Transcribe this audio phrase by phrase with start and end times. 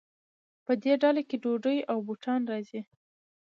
[0.65, 2.81] په دې ډله کې ډوډۍ او بوټان راځي.